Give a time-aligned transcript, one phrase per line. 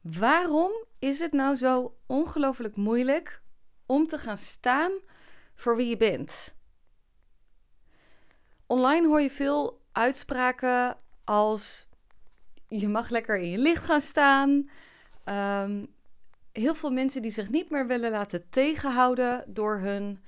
[0.00, 3.42] Waarom is het nou zo ongelooflijk moeilijk
[3.86, 4.92] om te gaan staan
[5.54, 6.54] voor wie je bent?
[8.66, 11.88] Online hoor je veel uitspraken als
[12.68, 14.70] je mag lekker in je licht gaan staan.
[15.24, 15.84] Ehm,
[16.52, 20.24] heel veel mensen die zich niet meer willen laten tegenhouden door hun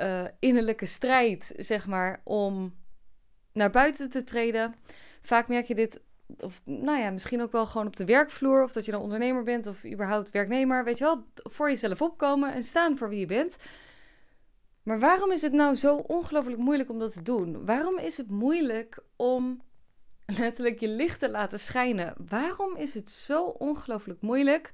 [0.00, 2.74] uh, innerlijke strijd, zeg maar, om
[3.52, 4.74] naar buiten te treden.
[5.22, 6.00] Vaak merk je dit,
[6.38, 9.42] of nou ja, misschien ook wel gewoon op de werkvloer, of dat je dan ondernemer
[9.42, 13.26] bent of überhaupt werknemer, weet je wel, voor jezelf opkomen en staan voor wie je
[13.26, 13.56] bent.
[14.82, 17.64] Maar waarom is het nou zo ongelooflijk moeilijk om dat te doen?
[17.64, 19.62] Waarom is het moeilijk om
[20.26, 22.14] letterlijk je licht te laten schijnen?
[22.28, 24.72] Waarom is het zo ongelooflijk moeilijk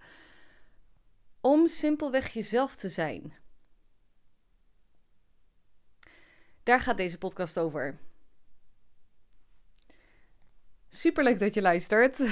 [1.41, 3.35] om simpelweg jezelf te zijn?
[6.63, 7.99] Daar gaat deze podcast over.
[10.97, 12.19] Superleuk dat je luistert.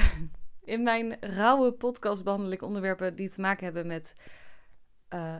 [0.74, 4.14] In mijn rauwe podcast behandel ik onderwerpen die te maken hebben met
[5.14, 5.36] uh,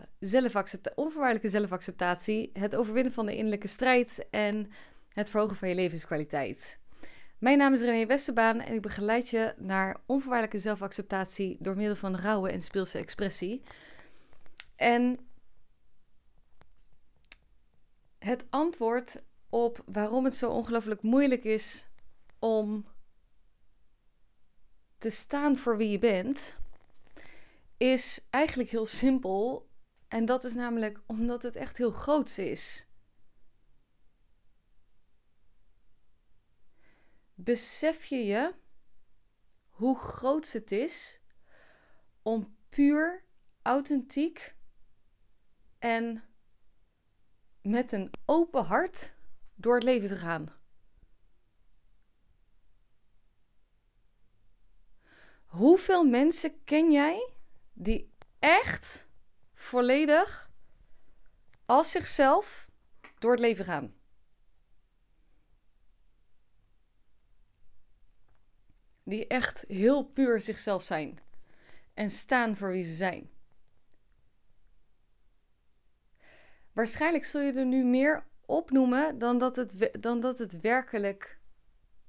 [0.94, 4.70] onvoorwaardelijke zelfacceptatie, het overwinnen van de innerlijke strijd en
[5.08, 6.81] het verhogen van je levenskwaliteit.
[7.39, 12.16] Mijn naam is René Westerbaan en ik begeleid je naar onvoorwaardelijke zelfacceptatie door middel van
[12.16, 13.62] rauwe en speelse expressie.
[14.77, 15.19] En
[18.19, 21.88] het antwoord op waarom het zo ongelooflijk moeilijk is
[22.38, 22.92] om
[25.05, 26.55] te staan voor wie je bent,
[27.77, 29.69] is eigenlijk heel simpel.
[30.08, 32.86] En dat is namelijk omdat het echt heel groots is.
[37.34, 38.55] Besef je je
[39.69, 41.20] hoe groot het is
[42.22, 43.25] om puur,
[43.62, 44.55] authentiek
[45.78, 46.25] en
[47.62, 49.14] met een open hart
[49.55, 50.64] door het leven te gaan?
[55.55, 57.30] Hoeveel mensen ken jij
[57.72, 59.08] die echt
[59.52, 60.50] volledig
[61.66, 62.70] als zichzelf
[63.19, 63.94] door het leven gaan?
[69.03, 71.19] Die echt heel puur zichzelf zijn
[71.94, 73.31] en staan voor wie ze zijn.
[76.72, 81.38] Waarschijnlijk zul je er nu meer opnoemen dan dat het, dan dat het, werkelijk,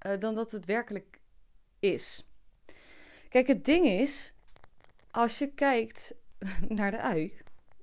[0.05, 1.19] uh, dan dat het werkelijk
[1.79, 2.25] is.
[3.35, 4.34] Kijk, het ding is,
[5.12, 6.16] als je kijkt
[6.78, 7.34] naar de ui,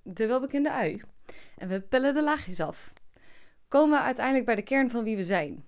[0.03, 1.03] de welbekende ui,
[1.57, 2.93] en we pellen de laagjes af,
[3.69, 5.65] komen we uiteindelijk bij de kern van wie we zijn.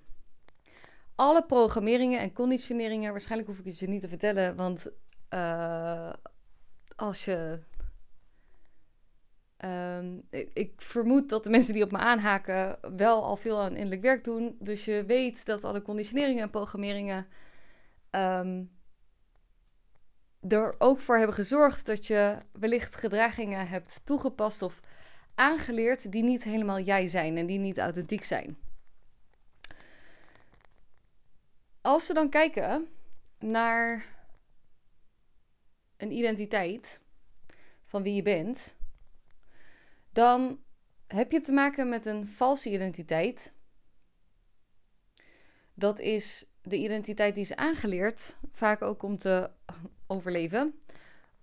[1.14, 4.92] Alle programmeringen en conditioneringen, waarschijnlijk hoef ik het je niet te vertellen, want
[5.34, 6.12] uh,
[6.96, 7.58] als je.
[9.64, 10.22] Um,
[10.52, 14.24] ik vermoed dat de mensen die op me aanhaken wel al veel aan innerlijk werk
[14.24, 14.56] doen.
[14.60, 17.26] Dus je weet dat alle conditioneringen en programmeringen
[18.10, 18.73] um,
[20.48, 24.80] er ook voor hebben gezorgd dat je wellicht gedragingen hebt toegepast of
[25.34, 28.58] aangeleerd die niet helemaal jij zijn en die niet authentiek zijn.
[31.80, 32.88] Als we dan kijken
[33.38, 34.06] naar
[35.96, 37.00] een identiteit
[37.84, 38.76] van wie je bent,
[40.12, 40.58] dan
[41.06, 43.54] heb je te maken met een valse identiteit.
[45.74, 49.50] Dat is de identiteit die is aangeleerd, vaak ook om te
[50.06, 50.78] overleven.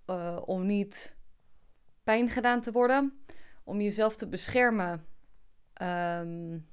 [0.08, 1.16] Uh, om niet
[2.04, 3.24] pijn gedaan te worden.
[3.64, 5.06] Om jezelf te beschermen.
[5.82, 6.70] Um,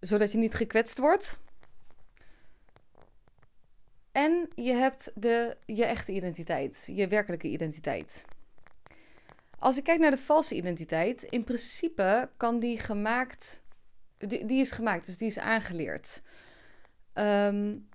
[0.00, 1.38] zodat je niet gekwetst wordt.
[4.12, 8.24] En je hebt de, je echte identiteit, je werkelijke identiteit.
[9.58, 13.62] Als ik kijk naar de valse identiteit, in principe kan die gemaakt,
[14.18, 16.22] die, die is gemaakt, dus die is aangeleerd.
[17.14, 17.88] Um,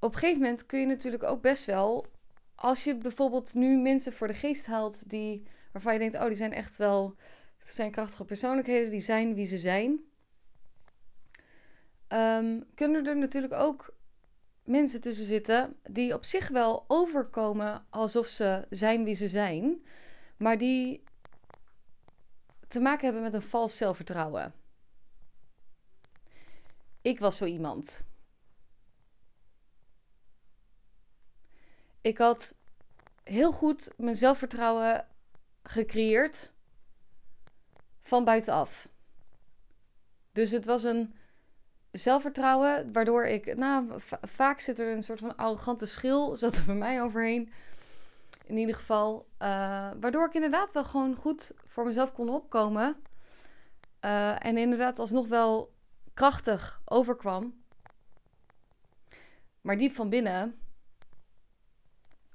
[0.00, 2.06] op een gegeven moment kun je natuurlijk ook best wel,
[2.54, 5.42] als je bijvoorbeeld nu mensen voor de geest haalt die,
[5.72, 7.16] waarvan je denkt, oh, die zijn echt wel,
[7.58, 10.00] het zijn krachtige persoonlijkheden, die zijn wie ze zijn.
[12.08, 13.96] Um, kunnen er natuurlijk ook
[14.64, 19.82] mensen tussen zitten die op zich wel overkomen alsof ze zijn wie ze zijn,
[20.36, 21.02] maar die
[22.68, 24.54] te maken hebben met een vals zelfvertrouwen.
[27.02, 28.04] Ik was zo iemand.
[32.08, 32.54] Ik had
[33.24, 35.06] heel goed mijn zelfvertrouwen
[35.62, 36.52] gecreëerd
[38.02, 38.88] van buitenaf.
[40.32, 41.14] Dus het was een
[41.90, 46.74] zelfvertrouwen waardoor ik, nou, vaak zit er een soort van arrogante schil, zat er bij
[46.74, 47.52] mij overheen.
[48.46, 49.48] In ieder geval, uh,
[50.00, 52.96] waardoor ik inderdaad wel gewoon goed voor mezelf kon opkomen.
[54.04, 55.74] Uh, en inderdaad alsnog wel
[56.14, 57.62] krachtig overkwam.
[59.60, 60.58] Maar diep van binnen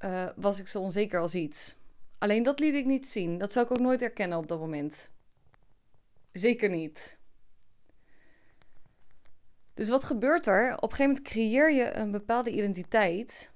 [0.03, 1.75] uh, was ik zo onzeker als iets.
[2.17, 3.37] Alleen dat liet ik niet zien.
[3.37, 5.11] Dat zou ik ook nooit herkennen op dat moment.
[6.31, 7.19] Zeker niet.
[9.73, 10.75] Dus wat gebeurt er?
[10.75, 13.51] Op een gegeven moment creëer je een bepaalde identiteit.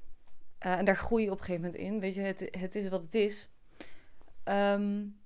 [0.65, 1.99] Uh, en daar groei je op een gegeven moment in.
[1.99, 3.49] Weet je, het, het is wat het is.
[4.43, 5.19] Um,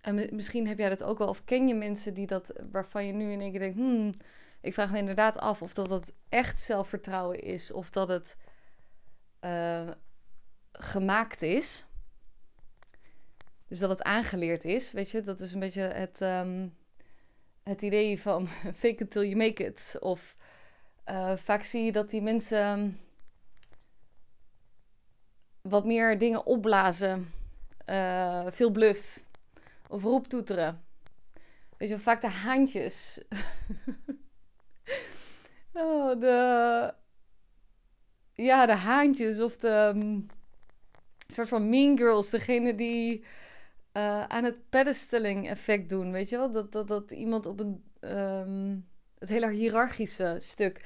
[0.00, 1.28] en misschien heb jij dat ook wel.
[1.28, 3.76] Of ken je mensen die dat, waarvan je nu in één keer denkt...
[3.76, 4.14] Hmm,
[4.60, 7.72] ik vraag me inderdaad af of dat het echt zelfvertrouwen is.
[7.72, 8.36] Of dat het
[9.40, 9.90] uh,
[10.78, 11.84] gemaakt is.
[13.68, 14.92] Dus dat het aangeleerd is.
[14.92, 16.20] Weet je, dat is een beetje het...
[16.20, 16.76] Um,
[17.68, 18.48] het idee van
[18.82, 19.96] fake it till you make it.
[20.00, 20.36] Of
[21.06, 23.00] uh, vaak zie je dat die mensen
[25.60, 27.32] wat meer dingen opblazen.
[27.86, 29.24] Uh, veel bluff.
[29.88, 30.84] Of roeptoeteren.
[31.76, 33.20] Weet je, vaak de haantjes.
[35.72, 36.94] oh, de...
[38.34, 39.92] Ja, de haantjes of de...
[39.94, 40.26] Um,
[41.32, 42.30] soort van mean girls.
[42.30, 43.24] Degene die
[43.92, 46.12] uh, aan het pedestaling effect doen.
[46.12, 46.50] Weet je wel?
[46.50, 47.82] Dat, dat, dat iemand op een.
[48.00, 48.86] Um,
[49.18, 50.84] het hele hiërarchische stuk.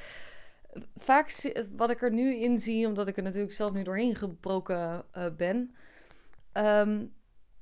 [0.96, 5.04] Vaak wat ik er nu in zie, omdat ik er natuurlijk zelf nu doorheen gebroken
[5.16, 5.74] uh, ben.
[6.52, 7.12] Um,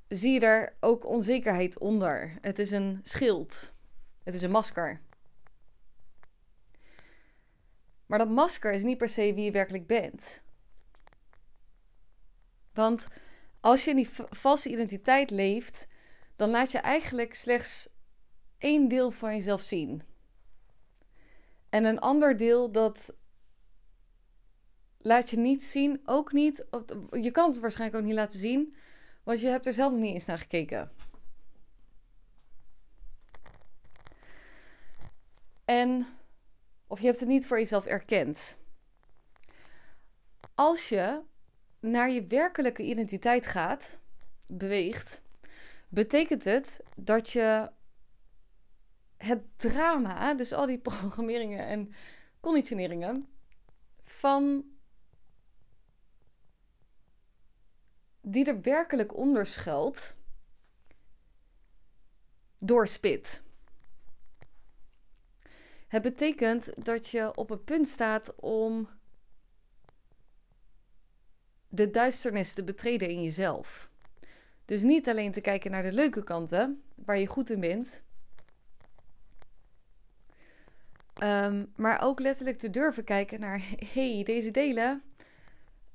[0.07, 2.37] zie je daar ook onzekerheid onder.
[2.41, 3.71] Het is een schild.
[4.23, 5.01] Het is een masker.
[8.05, 10.41] Maar dat masker is niet per se wie je werkelijk bent.
[12.73, 13.07] Want
[13.59, 15.87] als je in die valse identiteit leeft,
[16.35, 17.89] dan laat je eigenlijk slechts
[18.57, 20.03] één deel van jezelf zien.
[21.69, 23.15] En een ander deel dat
[24.97, 26.65] laat je niet zien, ook niet.
[27.11, 28.75] Je kan het waarschijnlijk ook niet laten zien,
[29.23, 30.91] want je hebt er zelf niet eens naar gekeken.
[35.65, 36.07] En,
[36.87, 38.57] of je hebt het niet voor jezelf erkend.
[40.55, 41.21] Als je
[41.81, 43.97] naar je werkelijke identiteit gaat,
[44.45, 45.21] beweegt,
[45.89, 47.69] betekent het dat je
[49.17, 51.93] het drama, dus al die programmeringen en
[52.39, 53.27] conditioneringen,
[54.03, 54.65] van
[58.21, 60.15] die er werkelijk onder schuilt,
[62.57, 63.41] doorspit.
[65.87, 68.89] Het betekent dat je op het punt staat om
[71.71, 73.89] de duisternis te betreden in jezelf.
[74.65, 78.03] Dus niet alleen te kijken naar de leuke kanten, waar je goed in bent,
[81.23, 83.63] um, maar ook letterlijk te durven kijken naar:
[83.93, 85.03] hey, deze delen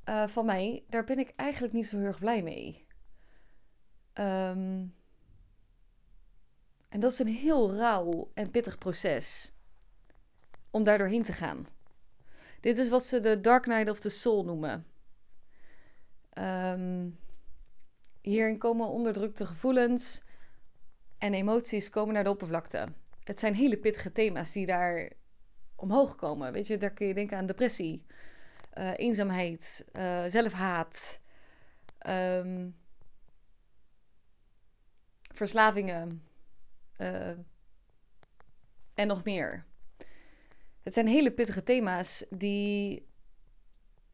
[0.08, 2.86] uh, van mij, daar ben ik eigenlijk niet zo heel erg blij mee.
[4.14, 4.94] Um,
[6.88, 9.52] en dat is een heel rauw en pittig proces
[10.70, 11.66] om daar doorheen te gaan.
[12.60, 14.86] Dit is wat ze de Dark Night of the Soul noemen.
[16.38, 17.18] Um,
[18.20, 20.22] hierin komen onderdrukte gevoelens
[21.18, 22.88] en emoties komen naar de oppervlakte.
[23.24, 25.12] Het zijn hele pittige thema's die daar
[25.74, 26.52] omhoog komen.
[26.52, 28.04] Weet je, daar kun je denken aan depressie,
[28.74, 31.20] uh, eenzaamheid, uh, zelfhaat,
[32.08, 32.76] um,
[35.32, 36.22] verslavingen
[36.98, 37.28] uh,
[38.94, 39.64] en nog meer.
[40.82, 43.06] Het zijn hele pittige thema's die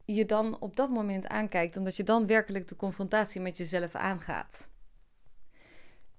[0.05, 4.69] je dan op dat moment aankijkt, omdat je dan werkelijk de confrontatie met jezelf aangaat.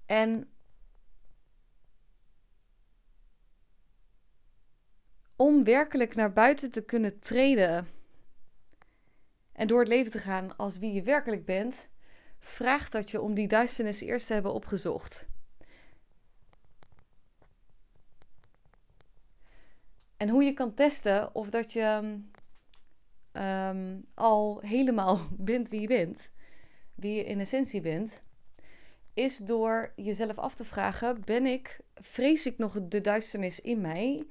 [0.05, 0.49] En
[5.35, 7.87] om werkelijk naar buiten te kunnen treden
[9.51, 11.89] en door het leven te gaan als wie je werkelijk bent,
[12.39, 15.27] vraagt dat je om die duisternis eerst te hebben opgezocht.
[20.17, 22.19] En hoe je kan testen of dat je
[23.37, 26.31] um, al helemaal bent wie je bent,
[26.95, 28.23] wie je in essentie bent,
[29.13, 34.27] is door jezelf af te vragen: ben ik, vrees ik nog de duisternis in mij?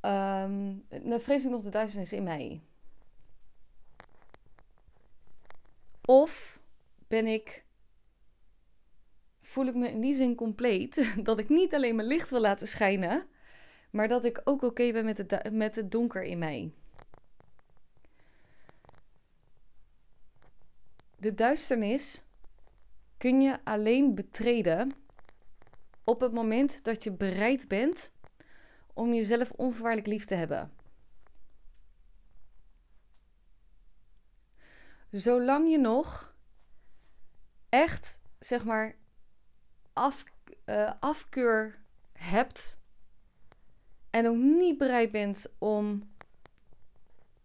[0.00, 0.84] Um,
[1.20, 2.60] vrees ik nog de duisternis in mij?
[6.04, 6.60] Of
[7.08, 7.64] ben ik,
[9.42, 12.68] voel ik me in die zin compleet dat ik niet alleen mijn licht wil laten
[12.68, 13.26] schijnen,
[13.90, 16.72] maar dat ik ook oké ben met het, met het donker in mij?
[21.16, 22.24] De duisternis
[23.16, 24.92] kun je alleen betreden
[26.04, 28.12] op het moment dat je bereid bent
[28.94, 30.72] om jezelf onvoorwaardelijk lief te hebben.
[35.10, 36.34] Zolang je nog
[37.68, 38.96] echt, zeg maar,
[39.92, 40.24] af,
[40.66, 41.78] uh, afkeur
[42.12, 42.78] hebt
[44.10, 46.10] en ook niet bereid bent om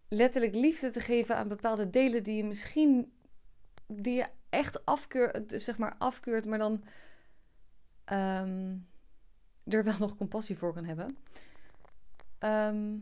[0.08, 3.12] letterlijk liefde te geven aan bepaalde delen die je misschien,
[3.86, 6.84] die je echt afkeurt, zeg maar afkeurt, maar dan
[8.04, 8.76] ehm,
[9.64, 11.16] er wel nog compassie voor kan hebben.
[12.38, 12.98] Ehm,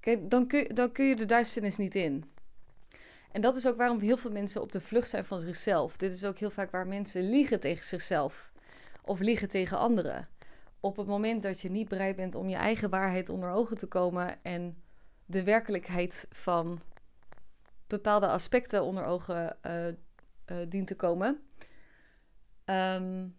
[0.00, 2.24] kijk, dan kun, dan kun je de duisternis niet in.
[3.32, 5.96] En dat is ook waarom heel veel mensen op de vlucht zijn van zichzelf.
[5.96, 8.52] Dit is ook heel vaak waar mensen liegen tegen zichzelf
[9.04, 10.28] of liegen tegen anderen.
[10.80, 13.86] Op het moment dat je niet bereid bent om je eigen waarheid onder ogen te
[13.86, 14.82] komen en
[15.26, 16.80] de werkelijkheid van
[17.86, 21.40] bepaalde aspecten onder ogen uh, dient te komen,
[22.64, 23.36] um,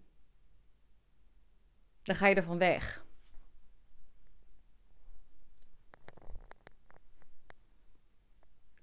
[2.03, 3.05] dan ga je ervan weg.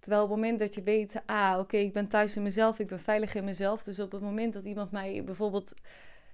[0.05, 2.87] Terwijl op het moment dat je weet, ah, oké, ik ben thuis in mezelf, ik
[2.87, 3.83] ben veilig in mezelf.
[3.83, 5.75] Dus op het moment dat iemand mij bijvoorbeeld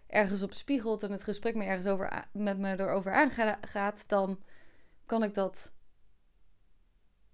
[0.07, 4.43] ergens op spiegelt en het gesprek me ergens over, met me erover aangaat, dan
[5.07, 5.73] kan ik dat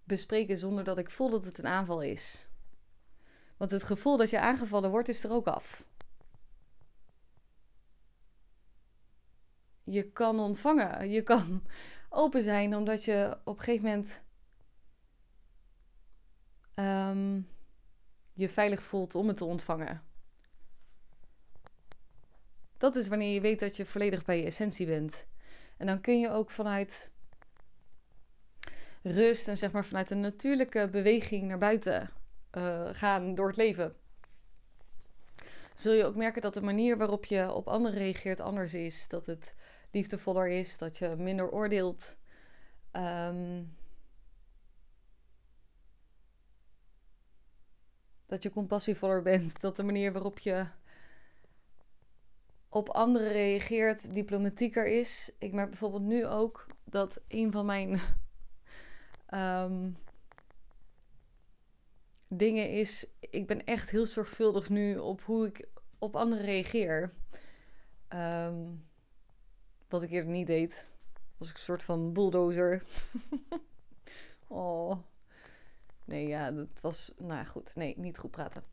[0.06, 2.48] bespreken zonder dat ik voel dat het een aanval is.
[3.56, 5.84] Want het gevoel dat je aangevallen wordt, is er ook af.
[9.84, 11.62] Je kan ontvangen, je kan
[12.08, 14.24] open zijn, omdat je op een gegeven moment
[16.74, 17.48] um,
[18.32, 20.02] je veilig voelt om het te ontvangen.
[22.76, 25.26] Dat is wanneer je weet dat je volledig bij je essentie bent.
[25.76, 27.12] En dan kun je ook vanuit
[29.12, 32.10] rust en zeg maar vanuit een natuurlijke beweging naar buiten
[32.52, 33.94] uh, gaan door het leven.
[35.74, 39.08] Zul je ook merken dat de manier waarop je op anderen reageert anders is.
[39.08, 39.54] Dat het
[39.90, 42.16] liefdevoller is, dat je minder oordeelt.
[42.92, 43.76] Um,
[48.26, 49.60] dat je compassievoller bent.
[49.60, 50.66] Dat de manier waarop je
[52.68, 55.32] op anderen reageert diplomatieker is.
[55.38, 58.00] Ik merk bijvoorbeeld nu ook dat een van mijn
[59.30, 59.96] um,
[62.28, 63.06] dingen is.
[63.20, 65.68] Ik ben echt heel zorgvuldig nu op hoe ik
[65.98, 67.12] op anderen reageer.
[68.08, 68.86] Um,
[69.88, 70.90] wat ik eerder niet deed.
[71.36, 72.82] Was ik een soort van bulldozer.
[74.46, 74.96] oh.
[76.04, 77.12] Nee, ja, dat was.
[77.18, 78.64] Nou goed, nee, niet goed praten.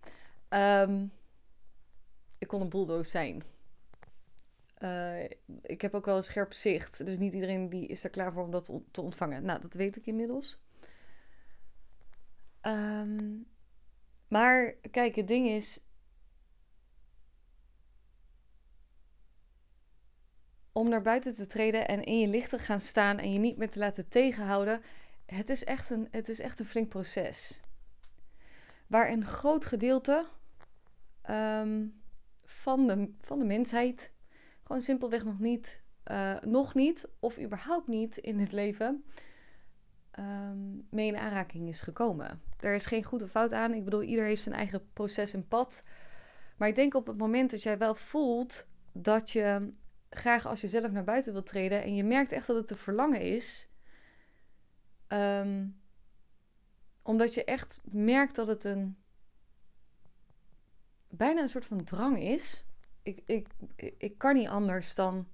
[0.50, 1.12] Um,
[2.38, 3.43] ik kon een bulldozer zijn.
[4.84, 5.24] Uh,
[5.62, 7.06] ik heb ook wel een scherp zicht.
[7.06, 9.46] Dus niet iedereen die is er klaar voor om dat te ontvangen.
[9.46, 10.60] Nou, dat weet ik inmiddels.
[12.62, 13.46] Um,
[14.28, 15.80] maar kijk, het ding is.
[20.72, 23.58] Om naar buiten te treden en in je licht te gaan staan en je niet
[23.58, 24.82] meer te laten tegenhouden.
[25.25, 27.62] Het is echt een, het is echt een flink proces.
[28.88, 30.28] Waar een groot gedeelte
[31.30, 32.02] um,
[32.46, 34.13] van, de, van de mensheid
[34.63, 39.03] gewoon simpelweg nog niet, uh, nog niet of überhaupt niet in het leven
[40.20, 42.41] um, mee in aanraking is gekomen.
[42.60, 43.74] Er is geen goed of fout aan.
[43.74, 45.84] Ik bedoel, ieder heeft zijn eigen proces en pad.
[46.58, 49.74] Maar ik denk op het moment dat jij wel voelt dat je
[50.10, 52.77] graag als je zelf naar buiten wilt treden en je merkt echt dat het een
[52.77, 53.67] verlangen is,
[55.08, 55.82] um,
[57.01, 58.98] omdat je echt merkt dat het een
[61.08, 62.65] bijna een soort van drang is
[63.03, 63.48] ik, ik,
[63.98, 65.27] ik kan niet anders dan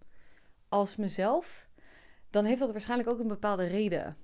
[0.70, 1.70] als mezelf,
[2.30, 4.18] dan heeft dat waarschijnlijk ook een bepaalde reden.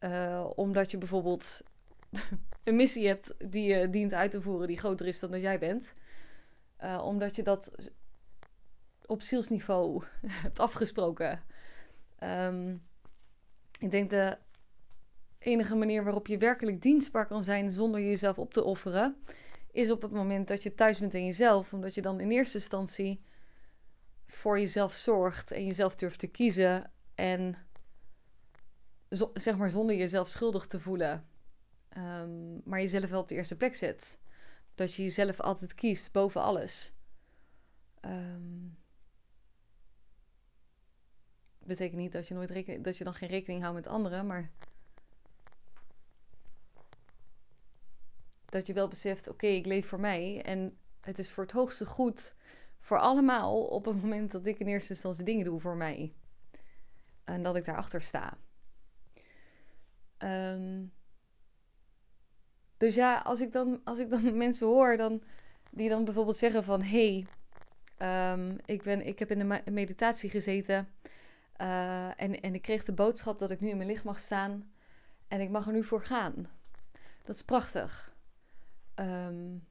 [0.00, 1.60] Uh, omdat je bijvoorbeeld
[2.64, 5.58] een missie hebt die je dient uit te voeren, die groter is dan dat jij
[5.58, 5.94] bent.
[6.82, 7.90] Uh, omdat je dat
[9.06, 10.04] op zielsniveau
[10.44, 11.42] hebt afgesproken.
[12.22, 12.82] Um,
[13.78, 14.38] ik denk de
[15.38, 19.16] enige manier waarop je werkelijk dienstbaar kan zijn zonder jezelf op te offeren,
[19.72, 21.72] is op het moment dat je thuis bent in jezelf.
[21.72, 23.22] Omdat je dan in eerste instantie
[24.26, 26.90] voor jezelf zorgt en jezelf durft te kiezen.
[27.14, 27.56] En
[29.34, 31.28] zeg maar zonder jezelf schuldig te voelen.
[31.96, 34.20] Um, maar jezelf wel op de eerste plek zet.
[34.74, 36.92] Dat je jezelf altijd kiest boven alles.
[38.00, 38.78] Um,
[41.58, 44.50] betekent niet dat je, nooit rekening, dat je dan geen rekening houdt met anderen, maar
[48.50, 51.86] dat je wel beseft, oké, ik leef voor mij en het is voor het hoogste
[51.86, 52.34] goed
[52.80, 56.14] voor allemaal op het moment dat ik in eerste instantie dingen doe voor mij.
[57.24, 58.36] En dat ik daarachter sta.
[60.18, 60.92] Um,
[62.76, 65.22] dus ja, als ik dan, als ik dan mensen hoor dan,
[65.70, 66.82] die dan bijvoorbeeld zeggen van...
[66.82, 67.26] hey,
[68.32, 70.88] um, ik, ben, ik heb in de meditatie gezeten
[71.60, 74.72] uh, en, en ik kreeg de boodschap dat ik nu in mijn licht mag staan
[75.28, 76.48] en ik mag er nu voor gaan.
[77.24, 78.09] Dat is prachtig.
[79.00, 79.68] Um,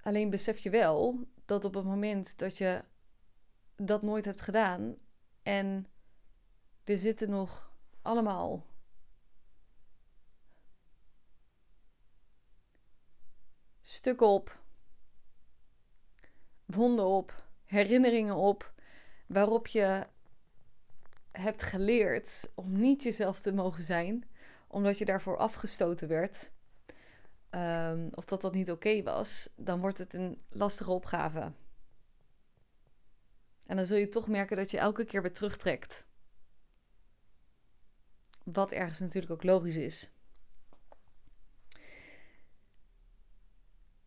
[0.00, 2.84] alleen besef je wel dat op het moment dat je
[3.76, 4.96] dat nooit hebt gedaan
[5.42, 5.86] en
[6.84, 8.66] er zitten nog allemaal.
[13.80, 14.60] Stukken op,
[16.64, 18.72] wonden op, herinneringen op,
[19.26, 20.06] waarop je
[21.32, 24.28] hebt geleerd om niet jezelf te mogen zijn,
[24.66, 26.54] omdat je daarvoor afgestoten werd,
[27.50, 31.52] um, of dat dat niet oké was, dan wordt het een lastige opgave.
[33.66, 36.06] En dan zul je toch merken dat je elke keer weer terugtrekt.
[38.44, 40.10] Wat ergens natuurlijk ook logisch is.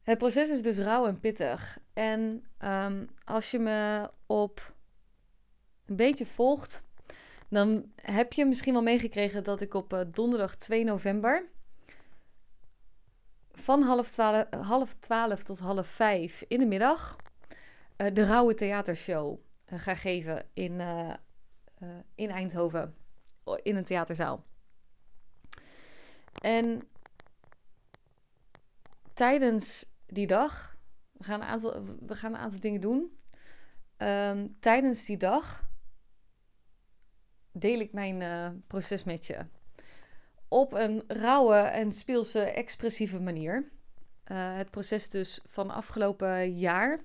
[0.01, 1.79] Het proces is dus rauw en pittig.
[1.93, 4.73] En um, als je me op
[5.85, 6.83] een beetje volgt,
[7.49, 11.49] dan heb je misschien wel meegekregen dat ik op uh, donderdag 2 november
[13.59, 17.15] van half twaalf, half twaalf tot half vijf in de middag
[17.97, 19.39] uh, de Rauwe Theatershow
[19.73, 20.81] uh, ga geven in,
[22.15, 22.95] in Eindhoven
[23.63, 24.45] in een theaterzaal.
[26.41, 26.87] En
[29.13, 30.77] tijdens die dag,
[31.11, 33.17] we gaan een aantal, we gaan een aantal dingen doen.
[33.97, 35.69] Um, tijdens die dag
[37.51, 39.45] deel ik mijn proces met je.
[40.49, 43.71] Op een rauwe en speelse, expressieve manier.
[44.31, 46.99] Uh, het proces dus van afgelopen jaar.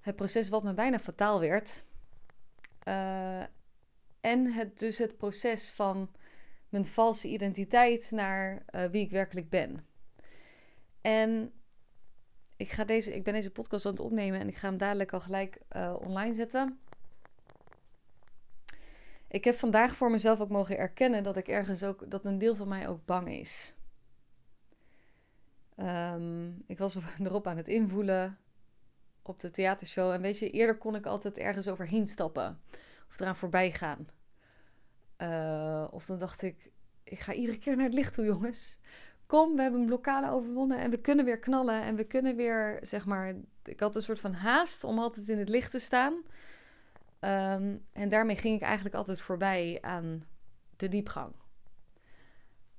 [0.00, 1.84] Het proces wat me bijna fataal werd.
[2.88, 3.40] Uh,
[4.20, 6.10] en het, dus het proces van
[6.68, 9.86] mijn valse identiteit naar wie ik werkelijk ben.
[11.00, 11.52] En
[12.56, 15.12] ik, ga deze, ik ben deze podcast aan het opnemen en ik ga hem dadelijk
[15.12, 15.58] al gelijk
[16.00, 16.80] online zetten.
[19.30, 22.54] Ik heb vandaag voor mezelf ook mogen erkennen dat ik ergens ook, dat een deel
[22.54, 23.74] van mij ook bang is.
[25.76, 28.38] Um, ik was erop aan het invoelen
[29.22, 30.10] op de theatershow.
[30.10, 32.60] En weet je, eerder kon ik altijd ergens overheen stappen.
[33.10, 34.08] Of eraan voorbij gaan.
[35.18, 36.70] Uh, of dan dacht ik,
[37.04, 38.78] ik ga iedere keer naar het licht toe, jongens.
[39.26, 41.82] Kom, we hebben een blokkade overwonnen en we kunnen weer knallen.
[41.82, 43.34] En we kunnen weer, zeg maar...
[43.64, 46.22] Ik had een soort van haast om altijd in het licht te staan.
[47.20, 50.26] Ehm, en daarmee ging ik eigenlijk altijd voorbij aan
[50.76, 51.34] de diepgang.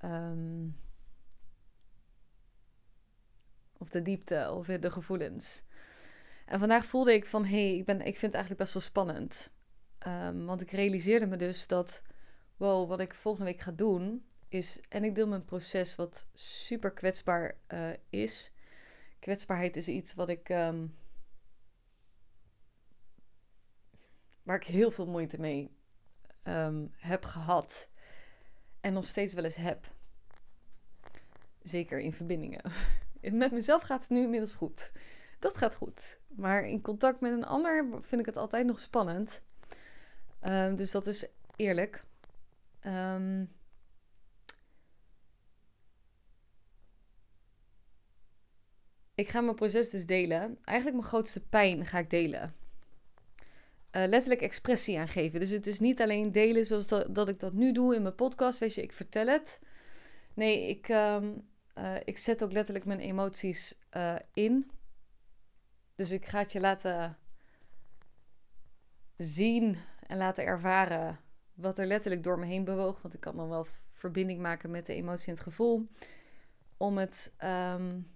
[0.06, 0.80] Um,
[3.78, 5.64] of de diepte, of de gevoelens.
[6.46, 8.84] En vandaag voelde ik van, hé, hey, ik, ben, ik vind het eigenlijk best wel
[8.84, 9.52] spannend.
[10.08, 12.02] Um, want ik realiseerde me dus dat,
[12.58, 16.92] wow, wat ik volgende week ga doen, is, en ik deel mijn proces wat super
[16.92, 18.54] kwetsbaar uh, is.
[19.20, 20.50] Kwetsbaarheid is iets wat ik
[24.44, 25.72] waar ik heel veel moeite mee
[26.44, 27.90] um, heb gehad.
[28.82, 29.94] En nog steeds wel eens heb.
[31.62, 32.62] Zeker in verbindingen.
[33.22, 34.92] Met mezelf gaat het nu inmiddels goed.
[35.40, 36.20] Dat gaat goed.
[36.28, 39.44] Maar in contact met een ander vind ik het altijd nog spannend.
[40.44, 42.04] Um, dus dat is eerlijk.
[42.82, 43.52] Um,
[49.16, 50.58] ik ga mijn proces dus delen.
[50.64, 52.56] Eigenlijk mijn grootste pijn ga ik delen.
[53.92, 55.40] Uh, letterlijk expressie aan geven.
[55.40, 58.16] Dus het is niet alleen delen zoals dat, dat, ik dat nu doe in mijn
[58.16, 58.60] podcast.
[58.60, 59.60] Weet je, ik vertel het.
[60.34, 64.72] Nee, ik, um, uh, ik zet ook letterlijk mijn emoties uh, in.
[65.96, 67.18] Dus ik ga het je laten
[69.18, 69.78] zien
[70.08, 71.20] en laten ervaren
[71.54, 73.02] wat er letterlijk door me heen bewoog.
[73.02, 75.88] Want ik kan dan wel verbinding maken met de emotie en het gevoel.
[76.78, 78.08] Om het um,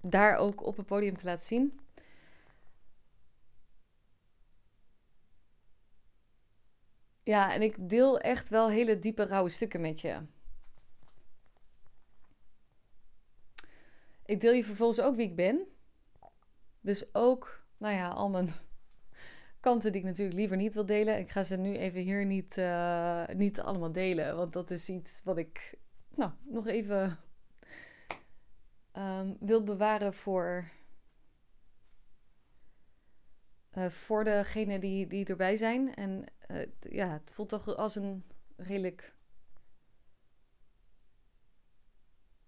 [0.00, 1.80] daar ook op het podium te laten zien.
[7.30, 10.16] Ja, en ik deel echt wel hele diepe, rauwe stukken met je.
[14.24, 15.66] Ik deel je vervolgens ook wie ik ben.
[16.80, 18.48] Dus ook, nou ja, al mijn
[19.60, 21.18] kanten die ik natuurlijk liever niet wil delen.
[21.18, 24.36] Ik ga ze nu even hier niet, uh, niet allemaal delen.
[24.36, 25.74] Want dat is iets wat ik
[26.14, 27.18] nou, nog even
[28.92, 30.70] um, wil bewaren voor,
[33.78, 35.94] uh, voor degene die, die erbij zijn.
[35.94, 38.24] En uh, ja, het voelt toch als een
[38.56, 39.14] redelijk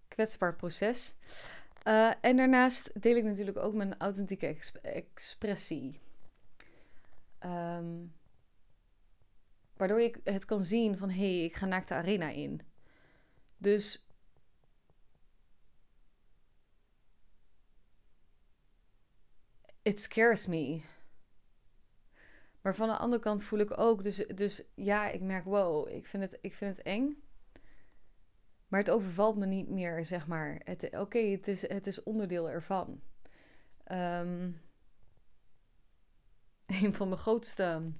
[0.07, 1.15] kwetsbaar proces.
[1.87, 5.99] Uh, en daarnaast deel ik natuurlijk ook mijn authentieke exp expressie.
[7.45, 8.13] Um,
[9.73, 12.61] waardoor ik het kan zien van hé, hey, ik ga naakt de arena in.
[13.57, 14.05] Dus
[19.81, 20.81] it scares me.
[22.63, 26.05] Maar van de andere kant voel ik ook, dus, dus ja, ik merk, wow, ik
[26.05, 27.23] vind, het, ik vind het eng.
[28.67, 30.61] Maar het overvalt me niet meer, zeg maar.
[30.91, 33.01] Oké, het, is, het is onderdeel ervan.
[33.91, 34.61] Um,
[36.81, 37.91] een van mijn grootste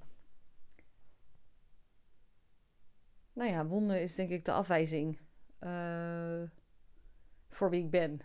[3.32, 5.18] nou ja, wonden is denk ik de afwijzing
[5.60, 6.42] uh,
[7.50, 8.20] voor wie ik ben.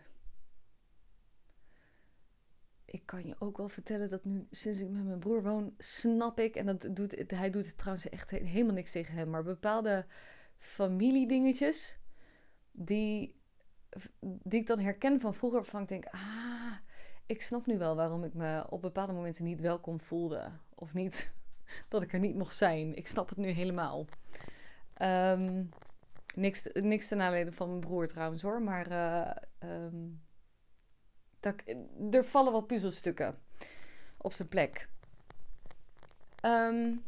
[2.92, 6.40] Ik kan je ook wel vertellen dat nu, sinds ik met mijn broer woon, snap
[6.40, 10.06] ik, en dat doet, hij doet het trouwens echt helemaal niks tegen hem, maar bepaalde
[10.58, 11.98] familiedingetjes
[12.72, 13.36] die,
[14.22, 16.78] die ik dan herken van vroeger, waarvan ik denk, ah,
[17.30, 20.52] ik snap nu wel waarom ik me op bepaalde momenten niet welkom voelde.
[20.76, 21.32] Of niet
[21.90, 22.96] dat ik er niet mocht zijn.
[22.96, 24.06] Ik snap het nu helemaal.
[25.02, 25.70] Um,
[26.36, 28.62] niks, niks ten nadele van mijn broer trouwens hoor.
[28.62, 30.22] Maar uh, um,
[32.12, 33.40] er vallen wel puzzelstukken
[34.18, 34.90] op zijn plek.
[36.46, 37.04] Um,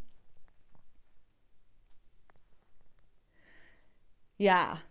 [4.36, 4.82] ja.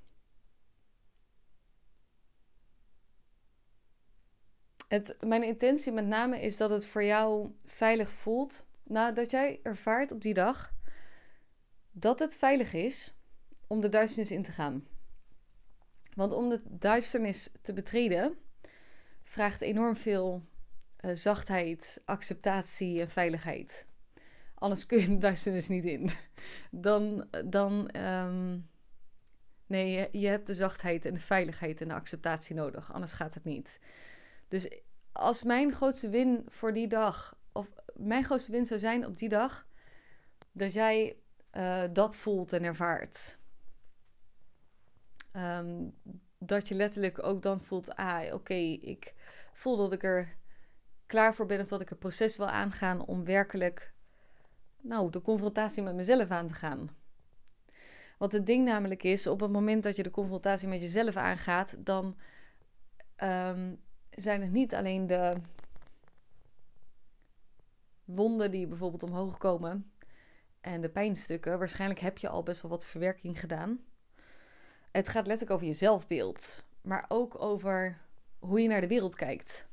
[4.88, 8.65] Het, mijn intentie met name is dat het voor jou veilig voelt.
[8.84, 10.73] Nou, dat jij ervaart op die dag
[11.91, 13.13] dat het veilig is
[13.67, 14.88] om de duisternis in te gaan.
[16.13, 18.38] Want om de duisternis te betreden
[19.32, 20.46] vraagt enorm veel
[21.02, 23.86] uh, zachtheid, acceptatie en veiligheid.
[24.54, 26.10] Anders kun je de duisternis niet in.
[26.72, 28.70] Dan, dan um,
[29.65, 32.94] nee, je, hebt de zachtheid en de veiligheid en de acceptatie nodig.
[32.94, 33.80] Anders gaat het niet.
[34.48, 34.70] Dus
[35.12, 39.30] als mijn grootste win voor die dag, of mijn grootste win zou zijn op die
[39.30, 39.67] dag,
[40.52, 41.17] dat jij
[41.54, 43.38] uh, dat voelt en ervaart.
[45.36, 45.94] Um,
[46.43, 49.13] dat je letterlijk ook dan voelt, ah, oké, ik
[49.54, 50.36] voel dat ik er
[51.06, 53.93] klaar voor ben of dat ik het proces wil aangaan om werkelijk,
[54.82, 56.89] nou, de confrontatie met mezelf aan te gaan.
[58.17, 61.75] Wat het ding namelijk is, op het moment dat je de confrontatie met jezelf aangaat,
[61.86, 62.17] dan
[63.23, 65.34] um, zijn het niet alleen de
[68.06, 69.91] wonden die bijvoorbeeld omhoog komen
[70.62, 71.60] en de pijnstukken.
[71.60, 73.80] Waarschijnlijk heb je al best wel wat verwerking gedaan.
[74.91, 78.01] Het gaat letterlijk over je zelfbeeld, maar ook over
[78.39, 79.67] hoe je naar de wereld kijkt.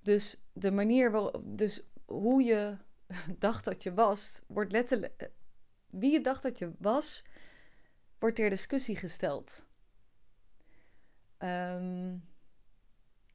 [0.00, 2.76] Dus de manier waarop, dus hoe je
[3.38, 5.30] dacht dat je was, wordt letterlijk,
[5.86, 7.24] wie je dacht dat je was,
[8.18, 9.62] wordt ter discussie gesteld.
[11.38, 12.28] Um,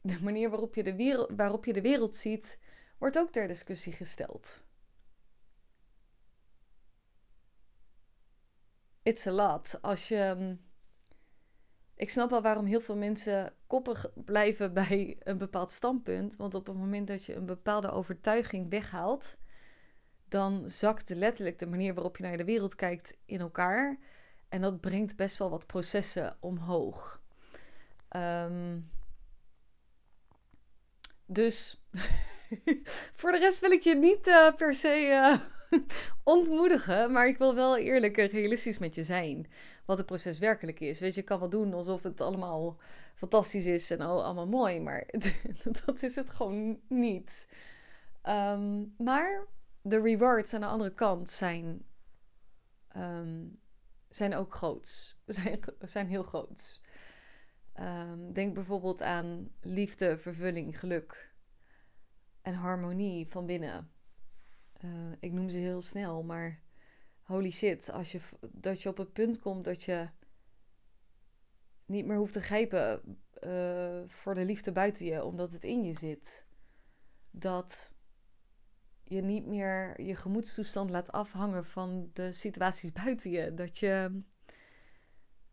[0.01, 2.59] de manier waarop je de, wereld, waarop je de wereld ziet,
[2.97, 4.61] wordt ook ter discussie gesteld.
[9.03, 9.81] It's a lot.
[9.81, 10.57] Als je.
[12.03, 16.35] Ehm, ik snap wel waarom heel veel mensen koppig blijven bij een bepaald standpunt.
[16.35, 19.37] Want op het moment dat je een bepaalde overtuiging weghaalt,
[20.27, 23.97] dan zakt letterlijk de manier waarop je naar de wereld kijkt in elkaar.
[24.49, 27.21] En dat brengt best wel wat processen omhoog.
[28.15, 28.89] Um,
[31.25, 31.81] dus
[33.19, 35.52] voor de rest wil ik je niet uh, per se uh,
[36.23, 37.11] ontmoedigen.
[37.11, 39.47] Maar ik wil wel eerlijk en realistisch met je zijn.
[39.85, 40.99] Wat het proces werkelijk is.
[40.99, 42.77] Weet je, je kan wel doen alsof het allemaal
[43.15, 44.79] fantastisch is en oh, allemaal mooi.
[44.79, 45.09] Maar
[45.85, 47.49] dat is het gewoon niet.
[48.23, 49.47] Um, maar
[49.81, 51.85] de rewards aan de andere kant zijn,
[52.97, 53.59] um,
[54.09, 55.17] zijn ook groots.
[55.25, 56.81] Zijn, zijn heel groots.
[57.79, 61.33] Um, denk bijvoorbeeld aan liefde, vervulling, geluk
[62.41, 63.91] en harmonie van binnen.
[64.85, 66.61] Uh, ik noem ze heel snel, maar
[67.21, 68.19] holy shit, als je,
[68.51, 70.09] dat je op het punt komt dat je
[71.85, 75.93] niet meer hoeft te grijpen uh, voor de liefde buiten je, omdat het in je
[75.93, 76.45] zit.
[77.31, 77.91] Dat
[79.03, 83.53] je niet meer je gemoedstoestand laat afhangen van de situaties buiten je.
[83.53, 84.21] Dat je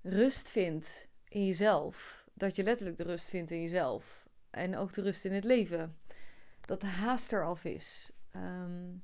[0.03, 2.29] rust vindt in jezelf.
[2.35, 4.29] Dat je letterlijk de rust vindt in jezelf.
[4.51, 5.99] En ook de rust in het leven.
[6.61, 8.13] Dat de haast er af is.
[8.31, 8.97] Ehm,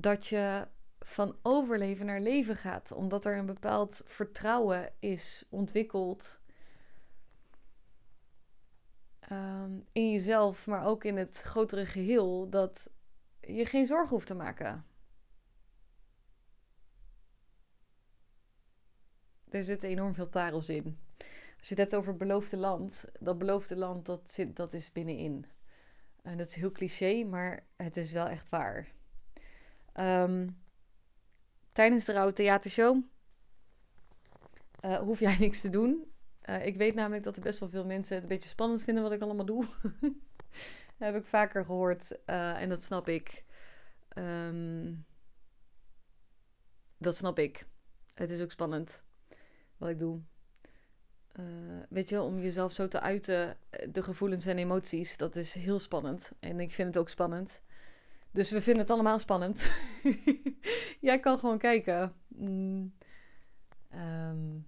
[0.00, 0.68] dat je
[1.00, 2.92] van overleven naar leven gaat.
[2.92, 6.40] Omdat er een bepaald vertrouwen is ontwikkeld.
[9.32, 12.50] Um, in jezelf, maar ook in het grotere geheel.
[12.50, 12.90] Dat
[13.40, 14.86] je geen zorgen hoeft te maken.
[19.48, 20.98] Er zitten enorm veel parels in.
[21.58, 25.46] Als je het hebt over beloofde land, dat beloofde land, dat, zit, dat is binnenin.
[26.22, 28.94] En dat is heel cliché, maar het is wel echt waar.
[30.00, 30.58] Um,
[31.72, 33.02] tijdens de Rauwe Theatershow
[34.86, 36.12] uh, hoef jij niks te doen.
[36.48, 39.02] Uh, ik weet namelijk dat er best wel veel mensen het een beetje spannend vinden
[39.02, 39.64] wat ik allemaal doe.
[40.98, 43.44] heb ik vaker gehoord uh, en dat snap ik.
[44.18, 45.06] Um,
[46.98, 47.66] dat snap ik.
[48.14, 49.04] Het is ook spannend
[49.76, 50.20] wat ik doe.
[51.88, 55.78] Weet je, om jezelf zo te uiten, eh, de gevoelens en emoties, dat is heel
[55.78, 56.32] spannend.
[56.40, 57.62] En ik vind het ook spannend.
[58.36, 59.72] Dus we vinden het allemaal spannend.
[61.00, 62.14] Jij kan gewoon kijken.
[62.28, 62.92] Mm,
[63.96, 64.58] Ehm,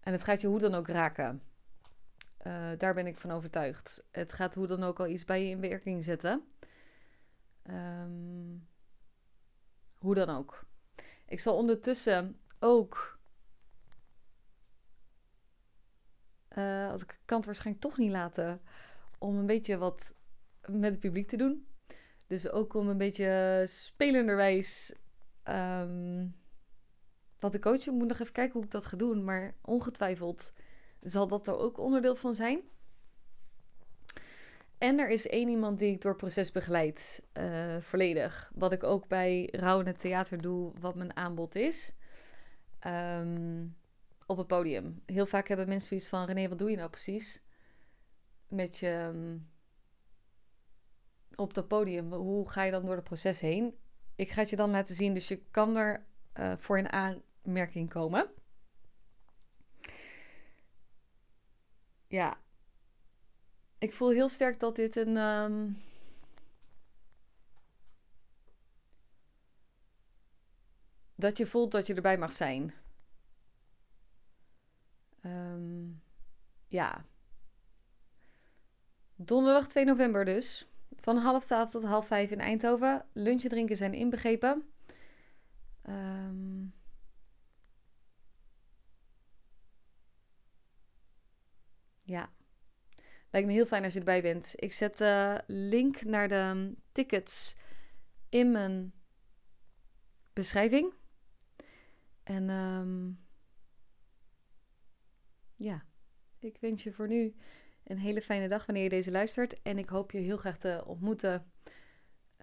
[0.00, 1.42] en het gaat je hoe dan ook raken.
[2.46, 4.04] Uh, daar ben ik van overtuigd.
[4.10, 6.44] Het gaat hoe dan ook al iets bij je in werking zetten.
[7.70, 8.68] Um,
[9.98, 10.64] hoe dan ook.
[11.26, 13.18] Ik zal ondertussen ook.
[16.56, 18.60] Uh, ik kan het waarschijnlijk toch niet laten
[19.18, 20.14] om een beetje wat
[20.66, 21.66] met het publiek te doen.
[22.30, 24.94] Dus ook om een beetje spelenderwijs
[25.44, 26.34] um,
[27.38, 27.92] wat te coachen.
[27.92, 29.24] Ik moet nog even kijken hoe ik dat ga doen.
[29.24, 30.52] Maar ongetwijfeld
[31.00, 32.60] zal dat er ook onderdeel van zijn.
[34.78, 38.50] En er is één iemand die ik door proces begeleid, uh, volledig.
[38.54, 41.94] Wat ik ook bij Rauw in het Theater doe, wat mijn aanbod is.
[42.86, 43.76] Um,
[44.26, 45.02] op het podium.
[45.06, 47.42] Heel vaak hebben mensen zoiets van: René, wat doe je nou precies?
[48.48, 49.10] Met je.
[49.14, 49.49] Um,
[51.34, 52.12] op het podium.
[52.12, 53.78] Hoe ga je dan door het proces heen?
[54.14, 55.14] Ik ga het je dan laten zien.
[55.14, 56.06] Dus je kan er
[56.38, 58.30] uh, voor in aanmerking komen.
[62.06, 62.40] Ja,
[63.78, 65.16] ik voel heel sterk dat dit een.
[65.16, 65.82] Um,
[71.14, 72.74] dat je voelt dat je erbij mag zijn.
[75.24, 76.02] Um,
[76.68, 77.04] ja.
[79.14, 80.69] Donderdag 2 november dus.
[81.00, 83.06] Van half twaalf tot half vijf in Eindhoven.
[83.12, 84.70] Lunch en drinken zijn inbegrepen.
[85.88, 86.74] Um,
[92.02, 92.30] ja.
[93.30, 94.52] Lijkt me heel fijn als je erbij bent.
[94.56, 97.56] Ik zet de link naar de tickets
[98.28, 98.92] in mijn
[100.32, 100.94] beschrijving.
[102.22, 103.20] En um,
[105.56, 105.84] ja,
[106.38, 107.34] ik wens je voor nu
[107.90, 109.62] een hele fijne dag wanneer je deze luistert.
[109.62, 111.52] En ik hoop je heel graag te ontmoeten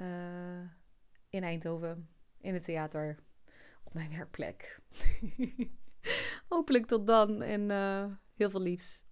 [0.01, 0.69] uh,
[1.29, 2.09] in Eindhoven,
[2.41, 3.17] in het theater,
[3.83, 4.79] op mijn werkplek.
[6.49, 8.05] Hopelijk tot dan en uh,
[8.35, 9.06] heel veel liefs.